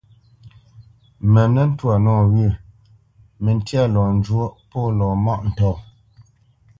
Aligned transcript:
Mə 1.31 1.41
nə́ 1.53 1.65
ntwâ 1.71 1.93
nɔwyə̂, 2.03 2.51
məntya 3.43 3.81
lɔ 3.93 4.03
njwóʼ 4.17 4.51
pô 4.69 4.79
lɔ 4.97 5.07
mâʼ 5.25 5.39
ntɔ̂. 5.49 5.73